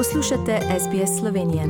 Poslušate 0.00 0.60
SBS 0.80 1.18
Slovenije. 1.20 1.66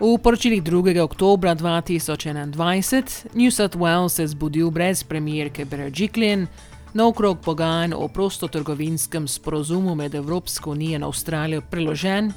V 0.00 0.18
poročilih 0.22 0.62
2. 0.62 1.00
oktober 1.00 1.56
2021 1.56 3.26
New 3.34 3.50
South 3.50 3.76
Wales 3.76 4.08
se 4.08 4.22
je 4.22 4.28
zbudil 4.28 4.70
brez 4.70 5.04
premijerke 5.04 5.64
Berejiklian, 5.64 6.46
nov 6.94 7.12
krok 7.12 7.38
pogajanj 7.44 7.94
o 7.96 8.08
prostotrgovinskem 8.08 9.28
sporozumu 9.28 9.94
med 9.94 10.14
Evropsko 10.14 10.70
unijo 10.70 10.96
in 10.96 11.02
Avstralijo 11.02 11.62
preložen 11.70 12.32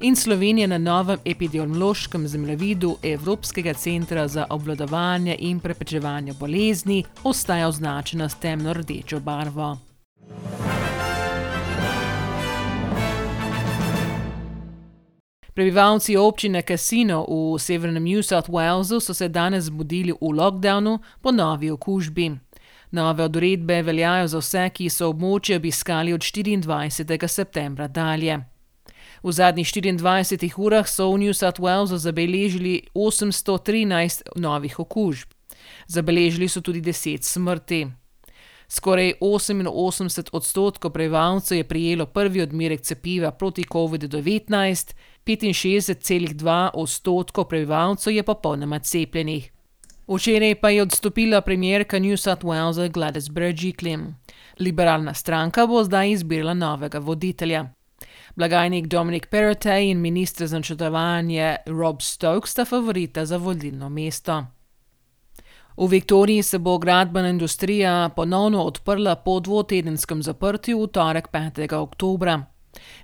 in 0.00 0.16
Slovenija 0.16 0.66
na 0.66 0.78
novem 0.78 1.18
epidemiološkem 1.24 2.28
zemljevidu 2.28 2.96
Evropskega 3.02 3.74
centra 3.74 4.28
za 4.28 4.46
obvladovanje 4.50 5.36
in 5.38 5.60
preprečevanje 5.60 6.32
bolezni 6.32 7.04
ostaja 7.24 7.68
označena 7.68 8.28
s 8.28 8.34
temno 8.34 8.72
rdečo 8.72 9.20
barvo. 9.20 9.78
Prebivalci 15.54 16.16
občine 16.16 16.62
Casino 16.62 17.26
v 17.28 17.58
severnem 17.58 18.04
New 18.04 18.22
South 18.22 18.48
Walesu 18.48 19.00
so 19.00 19.14
se 19.14 19.28
danes 19.28 19.64
zbudili 19.64 20.12
v 20.12 20.32
lockdownu 20.32 20.98
po 21.20 21.32
novi 21.32 21.70
okužbi. 21.70 22.30
Nove 22.90 23.24
odredbe 23.24 23.82
veljajo 23.82 24.28
za 24.28 24.38
vse, 24.38 24.70
ki 24.70 24.88
so 24.90 25.10
območje 25.10 25.56
obiskali 25.56 26.12
od 26.12 26.20
24. 26.20 27.28
septembra 27.28 27.88
dalje. 27.88 28.57
V 29.22 29.32
zadnjih 29.32 29.66
24 29.66 30.58
urah 30.58 30.88
so 30.88 31.12
v 31.12 31.18
New 31.18 31.34
South 31.34 31.58
Walesu 31.58 31.96
zabeležili 31.96 32.82
813 32.94 34.22
novih 34.36 34.80
okužb. 34.80 35.28
Zabeležili 35.86 36.48
so 36.48 36.60
tudi 36.60 36.80
10 36.80 37.22
smrti. 37.22 37.86
Skoraj 38.68 39.12
88 39.20 40.28
odstotkov 40.32 40.90
prebivalcev 40.90 41.56
je 41.56 41.64
prijelo 41.64 42.06
prvi 42.06 42.42
odmerek 42.42 42.80
cepiva 42.80 43.30
proti 43.30 43.64
COVID-19, 43.64 44.94
65,2 45.26 46.70
odstotkov 46.74 47.48
prebivalcev 47.48 48.12
je 48.12 48.22
popolnoma 48.22 48.78
cepljenih. 48.78 49.52
Včeraj 50.08 50.54
pa 50.60 50.70
je 50.70 50.82
odstopila 50.82 51.40
premjerka 51.40 51.98
New 51.98 52.16
South 52.16 52.44
Walesa 52.44 52.88
Gladys 52.88 53.28
Berejiklian. 53.30 54.14
Liberalna 54.60 55.14
stranka 55.14 55.66
bo 55.66 55.84
zdaj 55.84 56.10
izbirala 56.10 56.54
novega 56.54 56.98
voditelja. 56.98 57.77
Blagajnik 58.38 58.86
Dominic 58.86 59.26
Perrottet 59.26 59.82
in 59.82 60.00
ministr 60.00 60.46
za 60.46 60.56
načrtovanje 60.56 61.56
Rob 61.66 62.02
Stokes 62.02 62.50
sta 62.50 62.64
favorita 62.64 63.24
za 63.26 63.36
vodilno 63.36 63.88
mesto. 63.88 64.44
V 65.76 65.88
Viktoriji 65.88 66.42
se 66.42 66.58
bo 66.58 66.78
gradbena 66.78 67.28
industrija 67.28 68.10
ponovno 68.16 68.62
odprla 68.62 69.16
po 69.16 69.40
dvotedenskem 69.40 70.22
zaprtju 70.22 70.82
v 70.82 70.86
torek 70.86 71.28
5. 71.32 71.74
oktober. 71.74 72.38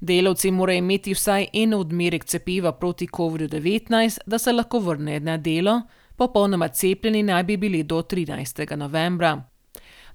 Delavci 0.00 0.50
morajo 0.50 0.78
imeti 0.78 1.14
vsaj 1.14 1.46
en 1.52 1.74
odmerek 1.74 2.24
cepiva 2.24 2.72
proti 2.72 3.06
COVID-19, 3.06 4.18
da 4.26 4.38
se 4.38 4.52
lahko 4.52 4.78
vrnejo 4.78 5.20
na 5.20 5.36
delo, 5.36 5.80
popolnoma 6.16 6.68
cepljeni 6.68 7.22
naj 7.22 7.42
bi 7.42 7.56
bili 7.56 7.82
do 7.82 8.02
13. 8.02 8.76
novembra. 8.76 9.51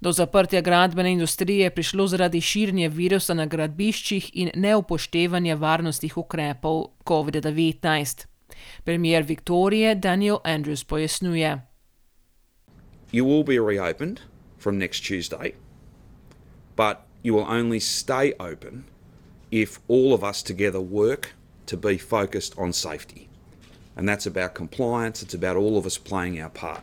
Do 0.01 0.11
zaprtja 0.11 0.61
gradbene 0.61 1.11
industrije 1.11 1.63
je 1.63 1.69
prišlo 1.69 2.07
zaradi 2.07 2.41
širjenja 2.41 2.89
virusa 2.89 3.33
na 3.33 3.45
gradbiščih 3.45 4.29
in 4.33 4.51
neupoštevanja 4.55 5.55
varnostnih 5.55 6.17
ukrepov 6.17 6.85
COVID-19. 7.05 8.25
Premier 8.83 9.23
Viktorije 9.23 9.95
Daniel 9.95 10.37
Andrews 10.43 10.83
pojasnjuje. 10.83 11.61
You 13.11 13.25
will 13.25 13.43
be 13.43 13.59
reopened 13.59 14.19
from 14.59 14.77
next 14.77 15.07
Tuesday, 15.07 15.53
but 16.75 16.97
you 17.23 17.33
will 17.33 17.47
only 17.49 17.79
stay 17.79 18.33
open 18.39 18.83
if 19.51 19.79
all 19.87 20.13
of 20.13 20.23
us 20.23 20.43
together 20.43 20.79
work 20.79 21.35
to 21.65 21.77
be 21.77 21.97
focused 21.97 22.53
on 22.57 22.73
safety. 22.73 23.27
And 23.95 24.07
that's 24.07 24.27
about 24.27 24.53
compliance, 24.53 25.23
it's 25.23 25.33
about 25.33 25.57
all 25.57 25.77
of 25.77 25.85
us 25.85 25.97
playing 25.97 26.41
our 26.41 26.49
part. 26.49 26.81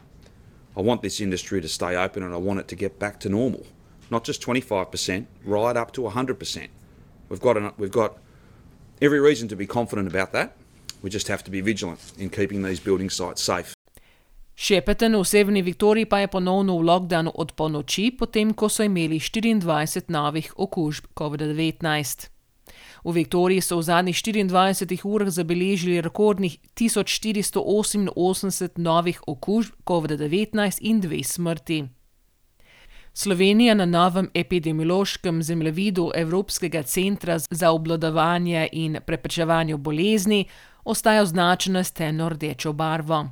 I 0.76 0.80
want 0.80 1.02
this 1.02 1.20
industry 1.20 1.60
to 1.60 1.68
stay 1.68 1.96
open 1.96 2.22
and 2.22 2.34
I 2.34 2.36
want 2.36 2.60
it 2.60 2.68
to 2.68 2.76
get 2.76 2.98
back 2.98 3.20
to 3.20 3.28
normal. 3.28 3.66
Not 4.10 4.24
just 4.24 4.42
25%, 4.42 5.26
right 5.44 5.76
up 5.76 5.92
to 5.92 6.02
100%. 6.02 6.68
We've 7.28 7.40
got, 7.40 7.56
an, 7.56 7.72
we've 7.78 7.92
got 7.92 8.18
every 9.00 9.20
reason 9.20 9.48
to 9.48 9.56
be 9.56 9.66
confident 9.66 10.08
about 10.08 10.32
that. 10.32 10.56
We 11.02 11.10
just 11.10 11.28
have 11.28 11.44
to 11.44 11.50
be 11.50 11.60
vigilant 11.60 12.12
in 12.18 12.30
keeping 12.30 12.62
these 12.62 12.80
building 12.80 13.10
sites 13.10 13.42
safe. 13.42 13.74
Shepparton 14.56 15.18
v 15.18 15.24
severni 15.26 15.62
Viktoriji 15.66 16.06
pa 16.06 16.22
je 16.22 16.30
ponovno 16.30 16.78
v 16.78 16.86
lockdownu 16.86 17.34
od 17.34 17.58
polnoči, 17.58 18.14
potem 18.14 18.54
ko 18.54 18.70
so 18.70 18.86
imeli 18.86 19.18
24 19.18 20.06
novih 20.06 20.54
okužb 20.54 21.10
COVID-19. 21.18 21.82
V 23.04 23.12
Viktoriji 23.12 23.60
so 23.60 23.76
v 23.76 23.82
zadnjih 23.82 24.16
24 24.16 25.04
urah 25.04 25.28
zabeležili 25.28 26.00
rekordnih 26.00 26.59
1488 26.76 28.69
novih 28.76 29.20
okužb 29.26 29.72
COVID-19 29.87 30.78
in 30.81 31.00
dve 31.00 31.22
smrti. 31.25 31.84
Slovenija 33.12 33.75
na 33.75 33.84
novem 33.87 34.31
epidemiološkem 34.34 35.43
zemljevidu 35.43 36.10
Evropskega 36.14 36.82
centra 36.82 37.38
za 37.38 37.70
obvladovanje 37.70 38.69
in 38.72 38.97
preprečevanje 39.06 39.76
bolezni 39.76 40.44
ostaja 40.84 41.22
označena 41.22 41.84
s 41.84 41.93
temno 41.93 42.28
rdečo 42.28 42.72
barvo. 42.72 43.28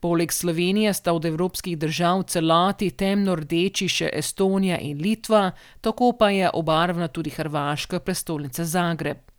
Poleg 0.00 0.32
Slovenije 0.32 0.94
sta 0.94 1.12
od 1.12 1.24
evropskih 1.24 1.78
držav 1.78 2.22
celoti 2.22 2.90
temno 2.90 3.34
rdeči 3.34 3.88
še 3.88 4.10
Estonija 4.12 4.78
in 4.78 4.98
Litva, 5.02 5.50
tako 5.80 6.12
pa 6.18 6.30
je 6.30 6.50
obarvana 6.54 7.08
tudi 7.08 7.30
Hrvaška 7.30 8.00
prestolnica 8.00 8.64
Zagreb. 8.64 9.30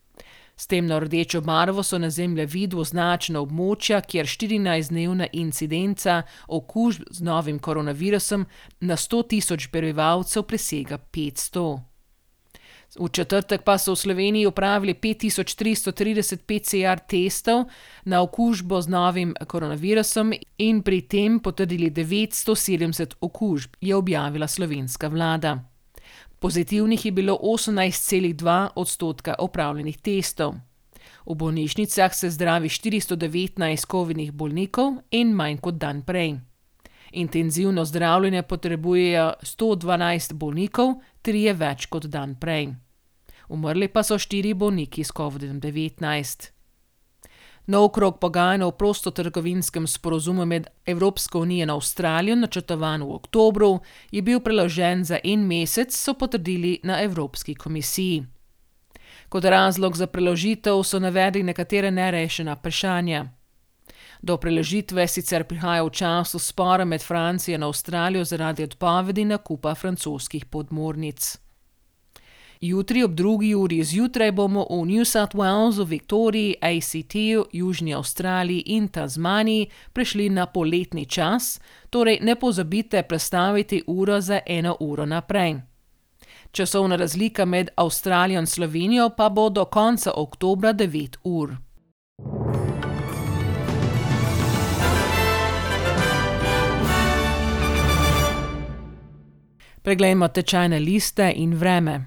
S 0.56 0.68
temno 0.68 1.00
rdečo 1.00 1.41
barvo 1.41 1.84
so 1.84 1.97
na 1.97 2.09
zemljevidu 2.09 2.80
označena 2.80 3.41
območja, 3.41 4.01
kjer 4.01 4.25
14-dnevna 4.25 5.28
incidenca 5.34 6.22
okužb 6.47 7.07
z 7.09 7.25
novim 7.25 7.59
koronavirusom 7.59 8.46
na 8.80 8.97
100 8.97 9.28
tisoč 9.28 9.68
prebivalcev 9.74 10.44
presega 10.44 10.97
500. 10.97 11.91
V 13.00 13.07
četrtek 13.07 13.63
pa 13.63 13.78
so 13.78 13.96
v 13.96 14.00
Sloveniji 14.03 14.46
upravili 14.46 14.94
5330 14.94 16.44
PCR 16.44 17.00
testov 17.00 17.72
na 18.06 18.22
okužbo 18.22 18.81
z 18.81 18.88
novim 18.88 19.31
koronavirusom 19.47 20.34
in 20.57 20.84
pri 20.84 21.01
tem 21.07 21.40
potrdili 21.40 21.88
970 21.91 23.16
okužb, 23.22 23.80
je 23.81 23.96
objavila 23.96 24.47
slovenska 24.47 25.07
vlada. 25.07 25.63
Pozitivnih 26.40 27.06
je 27.06 27.12
bilo 27.12 27.40
18,2 27.40 28.68
odstotka 28.75 29.35
opravljenih 29.40 29.97
testov. 29.97 30.56
V 31.25 31.35
bolnišnicah 31.35 32.16
se 32.16 32.30
zdravi 32.30 32.69
419 32.69 33.88
COVID-nih 33.88 34.31
bolnikov 34.31 35.00
in 35.12 35.31
manj 35.31 35.62
kot 35.62 35.75
dan 35.80 36.01
prej. 36.01 36.50
Intenzivno 37.12 37.86
zdravljenje 37.86 38.44
potrebujejo 38.44 39.34
112 39.42 40.34
bolnikov, 40.34 40.94
tri 41.22 41.44
je 41.44 41.54
več 41.54 41.86
kot 41.86 42.06
dan 42.06 42.36
prej. 42.40 42.70
Umrli 43.52 43.88
pa 43.88 44.04
so 44.04 44.16
štiri 44.18 44.54
bolniki 44.54 45.04
s 45.04 45.12
COVID-19. 45.12 46.52
Nov 47.68 47.90
krok 47.94 48.20
pogajanj 48.20 48.64
o 48.64 48.72
prostotrgovinskem 48.72 49.88
sporozumu 49.88 50.46
med 50.46 50.68
Evropsko 50.86 51.40
unijo 51.40 51.64
in 51.64 51.70
Avstralijo, 51.70 52.36
načrtovan 52.36 53.04
v 53.04 53.16
oktobru, 53.16 53.80
je 54.12 54.22
bil 54.22 54.40
preložen 54.40 55.04
za 55.04 55.20
en 55.24 55.44
mesec, 55.48 55.96
so 55.96 56.14
potrdili 56.14 56.80
na 56.84 57.02
Evropski 57.04 57.56
komisiji. 57.56 58.24
Kot 59.30 59.46
razlog 59.46 59.96
za 59.96 60.07
preložitev 60.07 60.84
so 60.84 61.00
navedli 61.00 61.44
nekatere 61.44 61.92
nerešena 61.92 62.54
vprašanja. 62.54 63.25
Do 64.21 64.38
preložitve 64.38 65.07
sicer 65.07 65.44
prihaja 65.44 65.83
v 65.83 65.89
času 65.89 66.39
spora 66.39 66.85
med 66.85 67.01
Francijo 67.01 67.56
in 67.56 67.63
Avstralijo 67.63 68.23
zaradi 68.23 68.63
odpovedi 68.63 69.25
nakupa 69.25 69.75
francoskih 69.75 70.45
podmornic. 70.45 71.38
Jutri 72.62 73.03
ob 73.03 73.15
drugi 73.15 73.56
uri 73.56 73.83
zjutraj 73.83 74.31
bomo 74.31 74.68
v 74.69 74.85
New 74.85 75.06
South 75.06 75.35
Walesu, 75.35 75.85
Viktoriji, 75.85 76.56
ACT-ju, 76.62 77.45
Južni 77.51 77.95
Avstraliji 77.95 78.63
in 78.65 78.88
Tasmaniji 78.88 79.69
prešli 79.94 80.29
na 80.29 80.45
poletni 80.45 81.06
čas, 81.06 81.59
torej 81.89 82.19
ne 82.21 82.35
pozabite 82.35 83.03
prestaviti 83.03 83.83
uro 83.88 84.21
za 84.21 84.39
eno 84.45 84.77
uro 84.79 85.06
naprej. 85.06 85.56
Časovna 86.51 86.95
razlika 86.95 87.45
med 87.45 87.69
Avstralijo 87.75 88.39
in 88.39 88.47
Slovenijo 88.47 89.09
pa 89.18 89.29
bo 89.29 89.50
do 89.50 89.65
konca 89.65 90.12
oktobra 90.15 90.73
9 90.73 91.18
ur. 91.23 91.70
Preglejmo 99.81 100.28
tečajne 100.28 100.80
liste 100.80 101.33
in 101.36 101.56
vreme. 101.57 102.06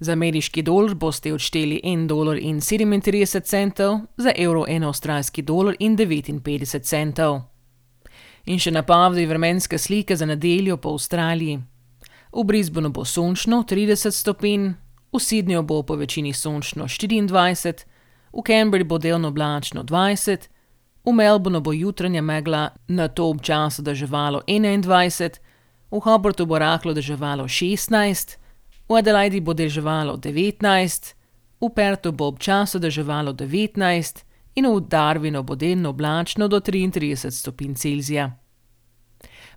Za 0.00 0.12
ameriški 0.12 0.62
dolar 0.62 0.94
boste 0.94 1.32
odšteli 1.34 1.80
1,37 1.84 2.06
dolarja, 2.06 4.00
za 4.16 4.32
evro 4.36 4.64
1 4.68 4.86
avstralski 4.86 5.42
dolar 5.42 5.74
in 5.78 5.96
59 5.96 6.82
centov. 6.82 7.40
In 8.46 8.58
še 8.58 8.70
napovedi 8.70 9.26
vremenske 9.26 9.78
slike 9.78 10.16
za 10.16 10.26
nedeljo 10.26 10.76
po 10.76 10.94
Avstraliji. 10.94 11.58
V 12.32 12.44
Brisbonu 12.44 12.92
bo 12.94 13.04
sončno 13.04 13.64
30 13.66 14.14
stopinj, 14.14 14.70
v 15.12 15.18
Sydneyju 15.18 15.62
bo 15.62 15.82
po 15.82 15.96
večini 15.96 16.32
sončno 16.32 16.84
24, 16.84 17.84
v 18.32 18.42
Canberri 18.46 18.84
bo 18.84 18.98
delno 18.98 19.28
oblačno 19.28 19.82
20, 19.82 20.48
v 21.04 21.12
Melbournu 21.12 21.60
bo 21.60 21.72
jutranja 21.72 22.22
megla 22.22 22.68
na 22.88 23.08
to 23.08 23.26
občasno 23.26 23.84
deževalo 23.84 24.42
21, 24.46 25.40
v 25.90 26.00
Hobartu 26.00 26.46
bo 26.46 26.58
rahlo 26.58 26.94
deževalo 26.94 27.48
16, 27.48 28.36
v 28.88 28.92
Adelaidi 28.96 29.40
bo 29.40 29.54
deževalo 29.54 30.16
19, 30.16 31.14
v 31.60 31.68
Pertu 31.74 32.12
bo 32.12 32.28
občasno 32.28 32.80
deževalo 32.80 33.32
19 33.32 34.24
in 34.54 34.66
v 34.66 34.80
Darwinu 34.80 35.42
bo 35.42 35.54
delno 35.54 35.90
oblačno 35.90 36.48
do 36.48 36.60
33 36.60 37.30
stopinj 37.30 37.74
Celzija. 37.74 38.30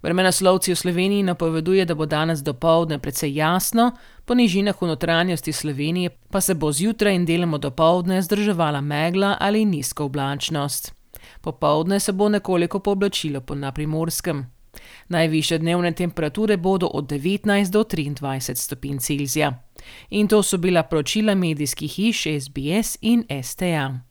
Vremenoslovci 0.02 0.74
v 0.74 0.76
Sloveniji 0.76 1.24
napoveduje, 1.24 1.86
da 1.86 1.94
bo 1.96 2.06
danes 2.06 2.42
dopoledne 2.42 2.98
precej 3.00 3.36
jasno, 3.38 3.92
po 4.26 4.34
nižinah 4.34 4.82
v 4.82 4.88
notranjosti 4.88 5.54
Slovenije 5.54 6.10
pa 6.32 6.42
se 6.42 6.56
bo 6.56 6.72
zjutraj 6.72 7.16
in 7.16 7.26
deloma 7.26 7.58
dopoledne 7.58 8.22
zdrževala 8.22 8.82
megla 8.82 9.38
ali 9.40 9.66
nizka 9.66 10.04
oblačnost. 10.04 10.94
Popoldne 11.42 12.00
se 12.00 12.12
bo 12.12 12.30
nekoliko 12.30 12.80
pooblačilo 12.80 13.42
po 13.42 13.56
naprimorskem. 13.56 14.61
Najviše 15.10 15.58
dnevne 15.58 15.92
temperature 15.92 16.58
bodo 16.58 16.88
od 16.88 17.06
19 17.06 17.70
do 17.70 17.84
23 17.84 18.56
stopinj 18.56 18.98
Celzija. 18.98 19.64
In 20.10 20.28
to 20.28 20.44
so 20.44 20.58
bila 20.58 20.84
poročila 20.84 21.36
medijskih 21.36 21.92
hiš 21.92 22.24
SBS 22.24 22.98
in 23.02 23.24
STA. 23.44 24.11